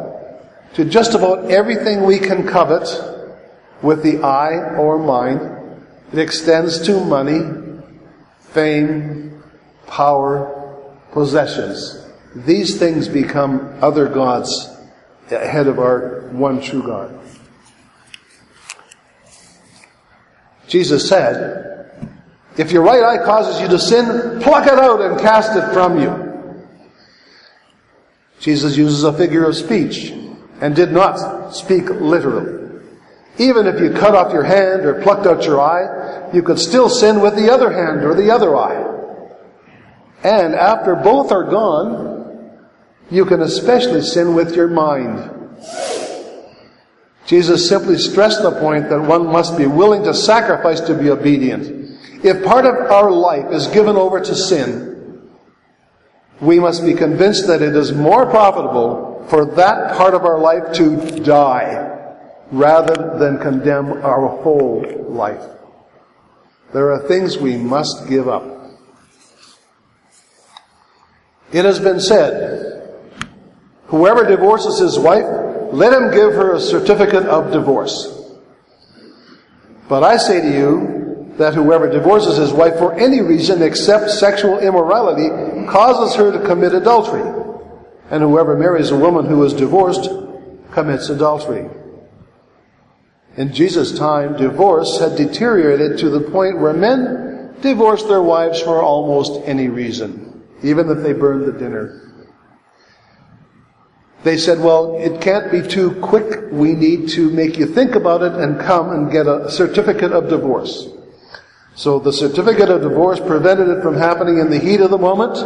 to 0.74 0.84
just 0.84 1.14
about 1.14 1.50
everything 1.50 2.04
we 2.04 2.18
can 2.18 2.46
covet 2.46 2.88
with 3.82 4.02
the 4.02 4.22
eye 4.22 4.76
or 4.76 4.98
mind. 4.98 5.40
It 6.12 6.18
extends 6.18 6.84
to 6.86 7.04
money, 7.04 7.80
fame, 8.40 9.42
power, 9.86 10.90
possessions. 11.12 12.06
These 12.34 12.78
things 12.78 13.08
become 13.08 13.76
other 13.80 14.08
gods 14.08 14.73
ahead 15.30 15.66
of 15.66 15.78
our 15.78 16.28
one 16.32 16.60
true 16.60 16.82
God. 16.82 17.18
Jesus 20.66 21.08
said, 21.08 22.10
if 22.56 22.70
your 22.70 22.82
right 22.82 23.02
eye 23.02 23.24
causes 23.24 23.60
you 23.60 23.68
to 23.68 23.78
sin, 23.78 24.40
pluck 24.40 24.66
it 24.66 24.78
out 24.78 25.00
and 25.00 25.20
cast 25.20 25.56
it 25.56 25.72
from 25.72 26.00
you. 26.00 26.66
Jesus 28.38 28.76
uses 28.76 29.04
a 29.04 29.12
figure 29.12 29.44
of 29.44 29.56
speech 29.56 30.10
and 30.60 30.76
did 30.76 30.92
not 30.92 31.50
speak 31.50 31.88
literally. 31.88 32.80
Even 33.38 33.66
if 33.66 33.80
you 33.80 33.90
cut 33.90 34.14
off 34.14 34.32
your 34.32 34.44
hand 34.44 34.84
or 34.84 35.02
plucked 35.02 35.26
out 35.26 35.44
your 35.44 35.60
eye, 35.60 36.30
you 36.32 36.42
could 36.42 36.58
still 36.58 36.88
sin 36.88 37.20
with 37.20 37.34
the 37.34 37.52
other 37.52 37.72
hand 37.72 38.04
or 38.04 38.14
the 38.14 38.30
other 38.30 38.56
eye. 38.56 38.90
And 40.22 40.54
after 40.54 40.94
both 40.94 41.32
are 41.32 41.44
gone, 41.44 42.23
you 43.14 43.24
can 43.24 43.42
especially 43.42 44.02
sin 44.02 44.34
with 44.34 44.56
your 44.56 44.66
mind. 44.66 45.30
Jesus 47.26 47.68
simply 47.68 47.96
stressed 47.96 48.42
the 48.42 48.58
point 48.60 48.90
that 48.90 49.00
one 49.00 49.26
must 49.26 49.56
be 49.56 49.66
willing 49.66 50.02
to 50.02 50.12
sacrifice 50.12 50.80
to 50.80 50.94
be 50.94 51.10
obedient. 51.10 51.96
If 52.24 52.44
part 52.44 52.66
of 52.66 52.90
our 52.90 53.10
life 53.10 53.52
is 53.52 53.68
given 53.68 53.96
over 53.96 54.20
to 54.20 54.34
sin, 54.34 55.30
we 56.40 56.58
must 56.58 56.84
be 56.84 56.92
convinced 56.92 57.46
that 57.46 57.62
it 57.62 57.76
is 57.76 57.92
more 57.92 58.26
profitable 58.26 59.24
for 59.28 59.44
that 59.54 59.96
part 59.96 60.14
of 60.14 60.24
our 60.24 60.38
life 60.38 60.72
to 60.74 61.20
die 61.20 61.90
rather 62.50 63.16
than 63.18 63.38
condemn 63.38 63.92
our 64.04 64.28
whole 64.42 64.84
life. 65.08 65.42
There 66.72 66.92
are 66.92 67.06
things 67.06 67.38
we 67.38 67.56
must 67.56 68.08
give 68.08 68.28
up. 68.28 68.42
It 71.52 71.64
has 71.64 71.78
been 71.78 72.00
said, 72.00 72.73
whoever 73.86 74.26
divorces 74.26 74.78
his 74.78 74.98
wife, 74.98 75.24
let 75.72 75.92
him 75.92 76.10
give 76.10 76.34
her 76.34 76.54
a 76.54 76.60
certificate 76.60 77.26
of 77.26 77.52
divorce. 77.52 78.10
But 79.88 80.02
I 80.02 80.16
say 80.16 80.40
to 80.40 80.50
you 80.50 81.34
that 81.36 81.54
whoever 81.54 81.90
divorces 81.90 82.36
his 82.36 82.52
wife 82.52 82.78
for 82.78 82.94
any 82.94 83.20
reason 83.20 83.62
except 83.62 84.10
sexual 84.10 84.58
immorality 84.58 85.28
causes 85.66 86.16
her 86.16 86.32
to 86.32 86.46
commit 86.46 86.74
adultery. 86.74 87.22
And 88.10 88.22
whoever 88.22 88.56
marries 88.56 88.90
a 88.90 88.96
woman 88.96 89.26
who 89.26 89.42
is 89.44 89.52
divorced 89.52 90.08
commits 90.70 91.08
adultery. 91.08 91.68
In 93.36 93.52
Jesus' 93.52 93.98
time, 93.98 94.36
divorce 94.36 95.00
had 95.00 95.16
deteriorated 95.16 95.98
to 95.98 96.08
the 96.08 96.20
point 96.20 96.60
where 96.60 96.72
men 96.72 97.54
divorced 97.60 98.06
their 98.06 98.22
wives 98.22 98.60
for 98.60 98.80
almost 98.80 99.42
any 99.44 99.68
reason, 99.68 100.44
even 100.62 100.88
if 100.88 101.02
they 101.02 101.12
burned 101.12 101.46
the 101.46 101.58
dinner. 101.58 102.03
They 104.24 104.38
said, 104.38 104.58
well, 104.58 104.96
it 104.96 105.20
can't 105.20 105.52
be 105.52 105.60
too 105.60 105.92
quick. 106.00 106.50
We 106.50 106.72
need 106.72 107.10
to 107.10 107.28
make 107.30 107.58
you 107.58 107.66
think 107.66 107.94
about 107.94 108.22
it 108.22 108.32
and 108.32 108.58
come 108.58 108.90
and 108.90 109.12
get 109.12 109.26
a 109.26 109.50
certificate 109.50 110.12
of 110.12 110.30
divorce. 110.30 110.88
So 111.74 111.98
the 111.98 112.12
certificate 112.12 112.70
of 112.70 112.80
divorce 112.80 113.20
prevented 113.20 113.68
it 113.68 113.82
from 113.82 113.96
happening 113.96 114.38
in 114.38 114.48
the 114.48 114.58
heat 114.58 114.80
of 114.80 114.90
the 114.90 114.98
moment, 114.98 115.36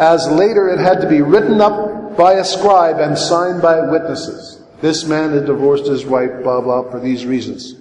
as 0.00 0.28
later 0.28 0.68
it 0.68 0.78
had 0.78 1.00
to 1.00 1.08
be 1.08 1.22
written 1.22 1.60
up 1.60 2.16
by 2.16 2.34
a 2.34 2.44
scribe 2.44 3.00
and 3.00 3.18
signed 3.18 3.62
by 3.62 3.80
witnesses. 3.90 4.62
This 4.80 5.04
man 5.06 5.32
had 5.32 5.46
divorced 5.46 5.86
his 5.86 6.06
wife, 6.06 6.30
blah, 6.44 6.60
blah, 6.60 6.88
for 6.88 7.00
these 7.00 7.26
reasons. 7.26 7.74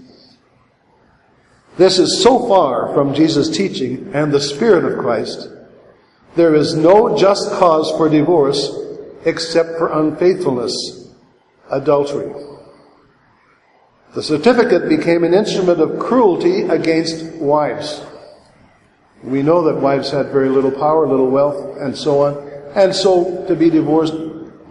This 1.77 1.99
is 1.99 2.23
so 2.23 2.47
far 2.47 2.91
from 2.95 3.13
Jesus' 3.13 3.55
teaching 3.55 4.09
and 4.15 4.31
the 4.31 4.41
Spirit 4.41 4.83
of 4.83 4.97
Christ. 4.97 5.47
There 6.35 6.55
is 6.55 6.73
no 6.73 7.15
just 7.15 7.51
cause 7.51 7.91
for 7.91 8.09
divorce 8.09 8.88
except 9.25 9.77
for 9.77 9.91
unfaithfulness, 9.91 10.73
adultery. 11.69 12.33
The 14.15 14.23
certificate 14.23 14.89
became 14.89 15.23
an 15.23 15.33
instrument 15.33 15.79
of 15.79 15.99
cruelty 15.99 16.61
against 16.63 17.25
wives. 17.35 18.01
We 19.23 19.43
know 19.43 19.63
that 19.63 19.81
wives 19.81 20.11
had 20.11 20.27
very 20.27 20.49
little 20.49 20.71
power, 20.71 21.07
little 21.07 21.29
wealth, 21.29 21.77
and 21.79 21.95
so 21.95 22.21
on. 22.21 22.49
And 22.75 22.95
so 22.95 23.45
to 23.47 23.55
be 23.55 23.69
divorced 23.69 24.15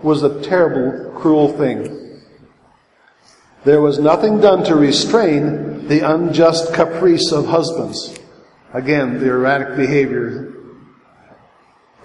was 0.03 0.23
a 0.23 0.43
terrible, 0.43 1.13
cruel 1.13 1.53
thing. 1.53 2.23
There 3.65 3.81
was 3.81 3.99
nothing 3.99 4.41
done 4.41 4.65
to 4.65 4.75
restrain 4.75 5.87
the 5.89 6.01
unjust 6.01 6.73
caprice 6.73 7.33
of 7.33 7.47
husbands. 7.47 8.19
Again, 8.73 9.19
the 9.19 9.29
erratic 9.29 9.77
behavior. 9.77 10.55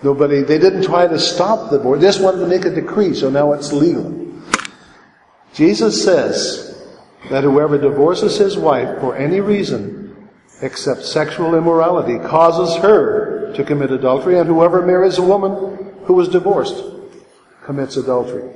Nobody, 0.04 0.42
they 0.42 0.60
didn't 0.60 0.84
try 0.84 1.08
to 1.08 1.18
stop 1.18 1.70
the 1.70 1.78
divorce. 1.78 2.02
They 2.02 2.08
just 2.08 2.22
wanted 2.22 2.40
to 2.40 2.48
make 2.48 2.66
a 2.66 2.70
decree, 2.70 3.14
so 3.14 3.30
now 3.30 3.54
it's 3.54 3.72
legal. 3.72 4.20
Jesus 5.54 6.04
says 6.04 6.84
that 7.30 7.44
whoever 7.44 7.78
divorces 7.78 8.38
his 8.38 8.58
wife 8.58 9.00
for 9.00 9.16
any 9.16 9.40
reason 9.40 10.30
except 10.62 11.04
sexual 11.04 11.56
immorality 11.56 12.18
causes 12.20 12.82
her 12.82 13.54
to 13.54 13.64
commit 13.64 13.92
adultery, 13.92 14.40
and 14.40 14.48
whoever 14.48 14.82
marries 14.82 15.18
a 15.18 15.22
woman 15.22 15.94
who 16.06 16.20
is 16.20 16.28
divorced 16.28 16.84
commits 17.64 17.98
adultery. 17.98 18.50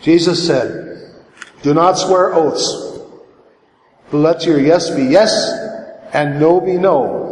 Jesus 0.00 0.44
said, 0.44 1.14
Do 1.62 1.74
not 1.74 1.98
swear 1.98 2.34
oaths, 2.34 2.98
but 4.10 4.18
let 4.18 4.44
your 4.44 4.58
yes 4.58 4.90
be 4.90 5.04
yes 5.04 5.52
and 6.12 6.40
no 6.40 6.60
be 6.60 6.78
no. 6.78 7.31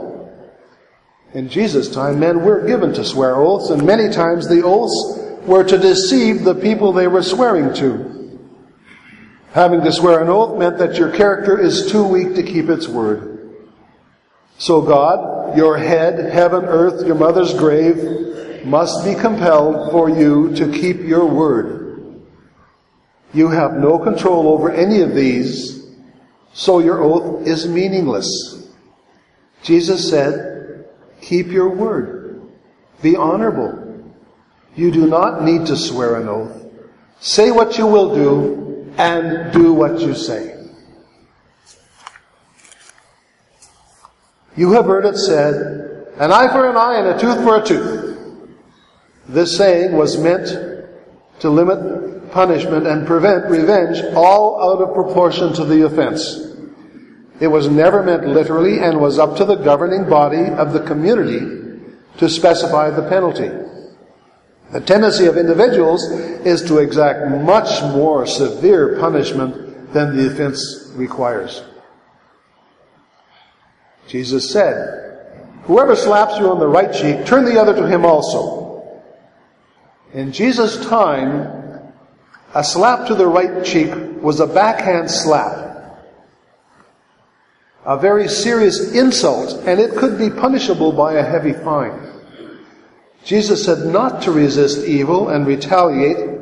In 1.33 1.49
Jesus' 1.49 1.89
time, 1.89 2.19
men 2.19 2.43
were 2.43 2.67
given 2.67 2.93
to 2.95 3.05
swear 3.05 3.37
oaths, 3.37 3.71
and 3.71 3.87
many 3.87 4.13
times 4.13 4.49
the 4.49 4.65
oaths 4.65 5.19
were 5.47 5.63
to 5.65 5.79
deceive 5.79 6.43
the 6.43 6.55
people 6.55 6.93
they 6.93 7.07
were 7.07 7.23
swearing 7.23 7.73
to. 7.75 8.39
Having 9.53 9.83
to 9.83 9.93
swear 9.93 10.23
an 10.23 10.29
oath 10.29 10.59
meant 10.59 10.79
that 10.79 10.97
your 10.97 11.11
character 11.13 11.59
is 11.59 11.91
too 11.91 12.05
weak 12.05 12.35
to 12.35 12.43
keep 12.43 12.69
its 12.69 12.89
word. 12.89 13.57
So 14.59 14.83
God, 14.83 15.57
your 15.57 15.79
head, 15.79 16.33
heaven, 16.33 16.65
earth, 16.65 17.07
your 17.07 17.17
mother's 17.17 17.55
grave, 17.55 18.65
must 18.65 19.05
be 19.05 19.15
compelled 19.15 19.91
for 19.91 20.09
you 20.11 20.55
to 20.57 20.71
keep 20.71 21.01
your 21.01 21.27
word. 21.27 22.23
You 23.33 23.49
have 23.49 23.75
no 23.75 23.99
control 23.99 24.49
over 24.49 24.71
any 24.71 25.01
of 25.01 25.15
these, 25.15 25.87
so 26.53 26.81
your 26.81 27.01
oath 27.03 27.47
is 27.47 27.69
meaningless. 27.69 28.69
Jesus 29.63 30.09
said, 30.11 30.50
keep 31.31 31.47
your 31.47 31.69
word. 31.69 32.43
Be 33.03 33.15
honorable. 33.15 34.05
You 34.75 34.91
do 34.91 35.07
not 35.07 35.45
need 35.45 35.67
to 35.67 35.77
swear 35.77 36.17
an 36.17 36.29
oath. 36.29 36.67
Say 37.21 37.53
what 37.53 37.79
you 37.79 37.87
will 37.87 38.15
do 38.17 38.93
and 38.99 39.53
do 39.53 39.73
what 39.73 40.01
you 40.01 40.13
say. 40.13 40.57
You 44.57 44.73
have 44.73 44.87
heard 44.87 45.07
it 45.07 45.17
said, 45.17 46.09
an 46.19 46.33
eye 46.33 46.49
for 46.49 46.69
an 46.69 46.77
eye 46.77 46.99
and 46.99 47.07
a 47.07 47.21
tooth 47.21 47.45
for 47.45 47.63
a 47.63 47.65
tooth. 47.65 48.19
This 49.29 49.57
saying 49.57 49.97
was 49.97 50.19
meant 50.19 50.49
to 51.39 51.49
limit 51.49 52.33
punishment 52.33 52.89
and 52.89 53.07
prevent 53.07 53.47
revenge 53.49 54.03
all 54.17 54.61
out 54.61 54.83
of 54.83 54.95
proportion 54.95 55.53
to 55.55 55.65
the 55.65 55.87
offense. 55.87 56.50
It 57.41 57.49
was 57.49 57.69
never 57.69 58.03
meant 58.03 58.27
literally 58.27 58.81
and 58.81 59.01
was 59.01 59.19
up 59.19 59.37
to 59.39 59.47
the 59.47 59.57
governing 59.57 60.09
body 60.09 60.45
of 60.45 60.73
the 60.75 60.81
community 60.81 61.81
to 62.19 62.29
specify 62.29 62.91
the 62.91 63.09
penalty. 63.09 63.51
The 64.73 64.81
tendency 64.81 65.27
of 65.27 65.37
individuals 65.37 66.09
is 66.11 66.63
to 66.65 66.79
exact 66.79 67.29
much 67.43 67.83
more 67.95 68.27
severe 68.27 68.99
punishment 69.01 69.93
than 69.93 70.17
the 70.17 70.31
offense 70.31 70.93
requires. 70.95 71.65
Jesus 74.07 74.51
said, 74.51 75.01
Whoever 75.65 75.97
slaps 75.97 76.39
you 76.39 76.51
on 76.51 76.59
the 76.59 76.69
right 76.69 76.93
cheek, 76.93 77.27
turn 77.27 77.45
the 77.45 77.61
other 77.61 77.75
to 77.75 77.87
him 77.87 78.05
also. 78.05 79.03
In 80.13 80.33
Jesus' 80.33 80.85
time, 80.87 81.93
a 82.55 82.65
slap 82.65 83.07
to 83.07 83.15
the 83.15 83.27
right 83.27 83.65
cheek 83.65 83.91
was 84.21 84.41
a 84.41 84.47
backhand 84.47 85.11
slap. 85.11 85.70
A 87.85 87.99
very 87.99 88.29
serious 88.29 88.93
insult, 88.95 89.63
and 89.67 89.81
it 89.81 89.97
could 89.97 90.19
be 90.19 90.29
punishable 90.29 90.93
by 90.93 91.15
a 91.15 91.25
heavy 91.25 91.53
fine. 91.53 91.99
Jesus 93.25 93.65
said 93.65 93.87
not 93.87 94.23
to 94.23 94.33
resist 94.33 94.87
evil 94.87 95.29
and 95.29 95.47
retaliate, 95.47 96.39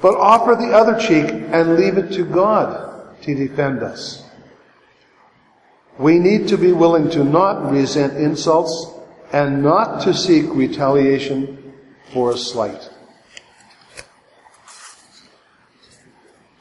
but 0.00 0.14
offer 0.14 0.54
the 0.54 0.72
other 0.72 0.98
cheek 0.98 1.26
and 1.52 1.76
leave 1.76 1.98
it 1.98 2.12
to 2.12 2.24
God 2.24 3.20
to 3.22 3.34
defend 3.34 3.82
us. 3.82 4.24
We 5.98 6.18
need 6.18 6.48
to 6.48 6.56
be 6.56 6.72
willing 6.72 7.10
to 7.10 7.24
not 7.24 7.70
resent 7.70 8.16
insults 8.16 8.86
and 9.32 9.62
not 9.62 10.02
to 10.02 10.14
seek 10.14 10.46
retaliation 10.54 11.74
for 12.12 12.32
a 12.32 12.38
slight. 12.38 12.87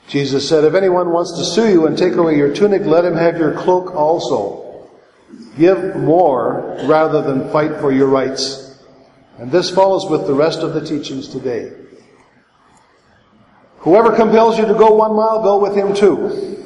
Jesus 0.07 0.47
said, 0.47 0.63
If 0.63 0.73
anyone 0.73 1.11
wants 1.11 1.37
to 1.37 1.43
sue 1.43 1.69
you 1.69 1.85
and 1.85 1.97
take 1.97 2.13
away 2.13 2.37
your 2.37 2.53
tunic, 2.53 2.83
let 2.83 3.03
him 3.03 3.15
have 3.15 3.37
your 3.37 3.53
cloak 3.53 3.93
also. 3.93 4.87
Give 5.57 5.95
more 5.95 6.77
rather 6.85 7.21
than 7.21 7.51
fight 7.51 7.79
for 7.79 7.91
your 7.91 8.07
rights. 8.07 8.81
And 9.37 9.51
this 9.51 9.69
follows 9.69 10.09
with 10.09 10.25
the 10.25 10.33
rest 10.33 10.59
of 10.59 10.73
the 10.73 10.85
teachings 10.85 11.27
today. 11.27 11.73
Whoever 13.79 14.15
compels 14.15 14.57
you 14.57 14.65
to 14.65 14.73
go 14.73 14.95
one 14.95 15.15
mile, 15.15 15.43
go 15.43 15.59
with 15.59 15.75
him 15.75 15.93
two. 15.93 16.57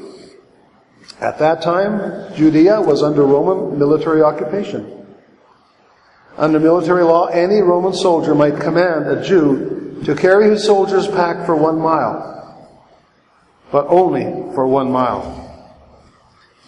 At 1.20 1.40
that 1.40 1.62
time, 1.62 2.34
Judea 2.36 2.82
was 2.82 3.04
under 3.04 3.26
Roman 3.26 3.78
military 3.78 4.22
occupation. 4.22 5.06
Under 6.38 6.60
military 6.60 7.04
law, 7.04 7.28
any 7.28 7.62
Roman 7.62 7.94
soldier 7.94 8.34
might 8.34 8.60
command 8.60 9.08
a 9.08 9.24
Jew 9.24 10.02
to 10.06 10.16
carry 10.16 10.50
his 10.50 10.64
soldier's 10.64 11.08
pack 11.08 11.46
for 11.46 11.56
one 11.56 11.80
mile. 11.80 12.41
But 13.72 13.88
only 13.88 14.24
for 14.54 14.68
one 14.68 14.92
mile. 14.92 15.38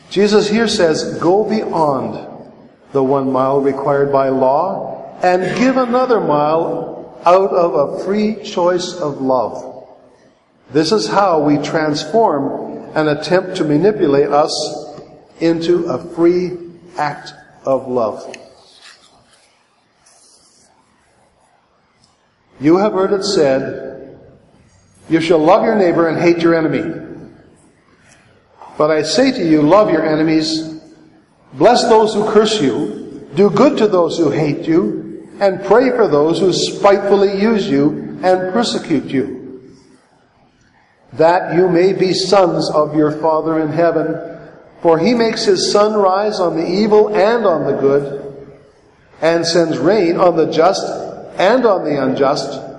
Jesus 0.09 0.49
here 0.49 0.67
says, 0.67 1.17
go 1.19 1.47
beyond 1.47 2.29
the 2.91 3.03
one 3.03 3.31
mile 3.31 3.59
required 3.59 4.11
by 4.11 4.29
law 4.29 5.17
and 5.23 5.57
give 5.57 5.77
another 5.77 6.21
mile 6.21 7.19
out 7.25 7.51
of 7.51 7.73
a 7.73 8.03
free 8.03 8.41
choice 8.43 8.93
of 8.93 9.21
love. 9.21 9.87
This 10.71 10.91
is 10.91 11.07
how 11.07 11.41
we 11.41 11.57
transform 11.57 12.91
an 12.95 13.07
attempt 13.07 13.57
to 13.57 13.63
manipulate 13.63 14.29
us 14.29 14.53
into 15.39 15.85
a 15.85 15.97
free 16.13 16.51
act 16.97 17.33
of 17.65 17.87
love. 17.87 18.35
You 22.59 22.77
have 22.77 22.93
heard 22.93 23.11
it 23.11 23.23
said, 23.23 23.92
You 25.13 25.21
shall 25.21 25.37
love 25.37 25.63
your 25.63 25.75
neighbor 25.75 26.07
and 26.07 26.19
hate 26.19 26.39
your 26.39 26.55
enemy. 26.55 26.91
But 28.79 28.89
I 28.89 29.03
say 29.03 29.31
to 29.31 29.47
you, 29.47 29.61
love 29.61 29.91
your 29.91 30.03
enemies, 30.03 30.81
bless 31.53 31.83
those 31.83 32.15
who 32.15 32.31
curse 32.31 32.59
you, 32.59 33.29
do 33.35 33.51
good 33.51 33.77
to 33.77 33.87
those 33.87 34.17
who 34.17 34.31
hate 34.31 34.67
you, 34.67 35.29
and 35.39 35.63
pray 35.65 35.91
for 35.91 36.07
those 36.07 36.39
who 36.39 36.51
spitefully 36.51 37.39
use 37.39 37.69
you 37.69 38.19
and 38.23 38.51
persecute 38.53 39.05
you. 39.05 39.77
That 41.11 41.53
you 41.53 41.69
may 41.69 41.93
be 41.93 42.15
sons 42.15 42.71
of 42.71 42.95
your 42.95 43.11
Father 43.11 43.59
in 43.59 43.71
heaven, 43.71 44.17
for 44.81 44.97
he 44.97 45.13
makes 45.13 45.45
his 45.45 45.71
sun 45.71 45.93
rise 45.93 46.39
on 46.39 46.55
the 46.55 46.67
evil 46.67 47.09
and 47.09 47.45
on 47.45 47.71
the 47.71 47.79
good, 47.79 48.49
and 49.21 49.45
sends 49.45 49.77
rain 49.77 50.17
on 50.17 50.35
the 50.35 50.51
just 50.51 50.83
and 51.37 51.67
on 51.67 51.83
the 51.83 52.03
unjust. 52.03 52.72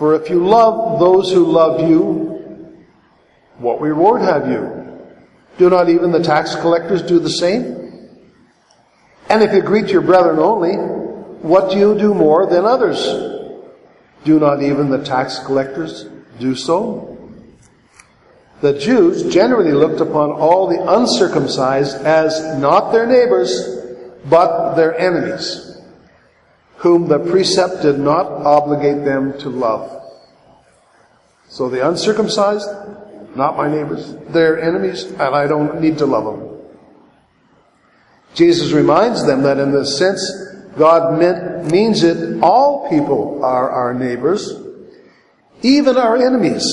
For 0.00 0.14
if 0.14 0.30
you 0.30 0.46
love 0.46 0.98
those 0.98 1.30
who 1.30 1.44
love 1.44 1.86
you, 1.86 2.86
what 3.58 3.82
reward 3.82 4.22
have 4.22 4.48
you? 4.48 4.98
Do 5.58 5.68
not 5.68 5.90
even 5.90 6.10
the 6.10 6.22
tax 6.22 6.54
collectors 6.54 7.02
do 7.02 7.18
the 7.18 7.28
same? 7.28 8.08
And 9.28 9.42
if 9.42 9.52
you 9.52 9.60
greet 9.60 9.88
your 9.88 10.00
brethren 10.00 10.38
only, 10.38 10.72
what 10.72 11.70
do 11.70 11.76
you 11.76 11.98
do 11.98 12.14
more 12.14 12.46
than 12.46 12.64
others? 12.64 12.98
Do 14.24 14.40
not 14.40 14.62
even 14.62 14.88
the 14.88 15.04
tax 15.04 15.38
collectors 15.40 16.08
do 16.38 16.54
so? 16.54 17.30
The 18.62 18.78
Jews 18.78 19.30
generally 19.30 19.72
looked 19.72 20.00
upon 20.00 20.30
all 20.30 20.66
the 20.66 20.82
uncircumcised 20.82 21.96
as 22.06 22.58
not 22.58 22.90
their 22.90 23.04
neighbors, 23.04 23.84
but 24.30 24.76
their 24.76 24.98
enemies 24.98 25.69
whom 26.80 27.08
the 27.08 27.18
precept 27.18 27.82
did 27.82 27.98
not 27.98 28.26
obligate 28.26 29.04
them 29.04 29.38
to 29.38 29.50
love. 29.50 30.02
So 31.48 31.68
the 31.68 31.86
uncircumcised, 31.86 32.68
not 33.36 33.56
my 33.56 33.68
neighbors, 33.68 34.14
they're 34.28 34.58
enemies, 34.58 35.04
and 35.04 35.34
I 35.34 35.46
don't 35.46 35.78
need 35.78 35.98
to 35.98 36.06
love 36.06 36.24
them. 36.24 36.58
Jesus 38.34 38.72
reminds 38.72 39.26
them 39.26 39.42
that 39.42 39.58
in 39.58 39.72
this 39.72 39.98
sense, 39.98 40.22
God 40.78 41.18
meant, 41.18 41.70
means 41.70 42.02
it 42.02 42.42
all 42.42 42.88
people 42.88 43.44
are 43.44 43.68
our 43.68 43.92
neighbors, 43.92 44.50
even 45.60 45.98
our 45.98 46.16
enemies. 46.16 46.64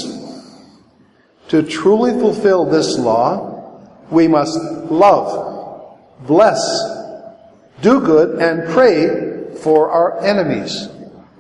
To 1.50 1.64
truly 1.64 2.12
fulfill 2.12 2.64
this 2.64 2.98
law, 2.98 3.82
we 4.10 4.30
must 4.30 4.58
love, 4.90 6.00
bless, 6.22 6.62
do 7.82 8.00
good, 8.00 8.42
and 8.42 8.70
pray 8.70 9.37
for 9.62 9.90
our 9.90 10.24
enemies, 10.24 10.88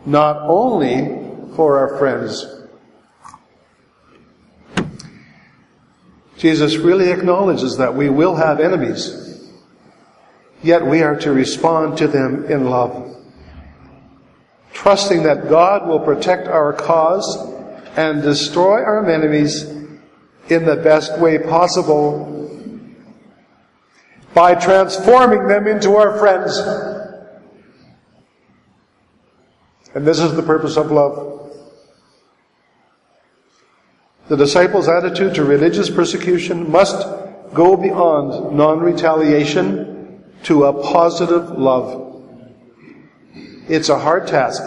not 0.05 0.37
only 0.41 1.55
for 1.55 1.77
our 1.77 1.97
friends. 1.97 2.45
Jesus 6.37 6.75
really 6.75 7.09
acknowledges 7.09 7.77
that 7.77 7.95
we 7.95 8.09
will 8.09 8.35
have 8.35 8.59
enemies, 8.59 9.51
yet 10.61 10.85
we 10.85 11.01
are 11.01 11.15
to 11.15 11.31
respond 11.31 11.97
to 11.97 12.07
them 12.07 12.45
in 12.45 12.69
love, 12.69 13.15
trusting 14.71 15.23
that 15.23 15.49
God 15.49 15.87
will 15.87 15.99
protect 15.99 16.47
our 16.47 16.73
cause 16.73 17.53
and 17.95 18.21
destroy 18.21 18.83
our 18.83 19.09
enemies 19.09 19.63
in 20.49 20.65
the 20.65 20.75
best 20.75 21.17
way 21.19 21.39
possible 21.39 22.33
by 24.35 24.53
transforming 24.53 25.47
them 25.47 25.67
into 25.67 25.95
our 25.95 26.19
friends. 26.19 26.59
And 29.97 30.05
this 30.05 30.19
is 30.19 30.35
the 30.35 30.43
purpose 30.43 30.77
of 30.77 30.91
love. 30.91 31.49
The 34.27 34.37
disciples' 34.37 34.87
attitude 34.87 35.33
to 35.33 35.43
religious 35.43 35.89
persecution 35.89 36.69
must 36.69 37.01
go 37.55 37.75
beyond 37.75 38.55
non-retaliation 38.55 40.23
to 40.43 40.65
a 40.65 40.83
positive 40.83 41.49
love. 41.49 42.23
It's 43.67 43.89
a 43.89 43.97
hard 43.97 44.27
task, 44.27 44.61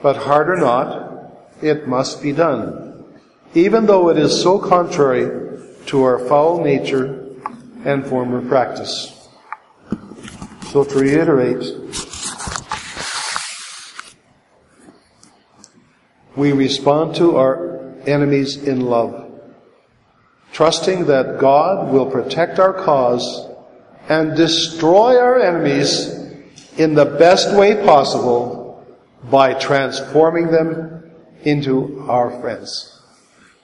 but 0.00 0.16
hard 0.16 0.48
or 0.48 0.56
not, 0.56 1.52
it 1.60 1.86
must 1.86 2.22
be 2.22 2.32
done, 2.32 3.04
even 3.52 3.84
though 3.84 4.08
it 4.08 4.16
is 4.16 4.40
so 4.40 4.58
contrary 4.58 5.60
to 5.84 6.02
our 6.02 6.18
foul 6.18 6.64
nature 6.64 7.28
and 7.84 8.06
former 8.06 8.40
practice. 8.48 9.28
So 10.68 10.82
to 10.84 10.98
reiterate, 10.98 11.62
we 16.38 16.52
respond 16.52 17.16
to 17.16 17.36
our 17.36 17.92
enemies 18.06 18.56
in 18.56 18.80
love, 18.80 19.28
trusting 20.52 21.06
that 21.06 21.38
God 21.40 21.92
will 21.92 22.08
protect 22.08 22.60
our 22.60 22.72
cause 22.72 23.50
and 24.08 24.36
destroy 24.36 25.18
our 25.18 25.40
enemies 25.40 26.06
in 26.76 26.94
the 26.94 27.04
best 27.04 27.52
way 27.56 27.74
possible 27.84 28.86
by 29.24 29.52
transforming 29.52 30.46
them 30.46 31.10
into 31.42 32.06
our 32.08 32.30
friends. 32.40 32.97